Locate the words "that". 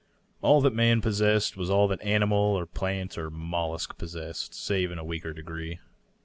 0.61-0.73, 1.89-2.01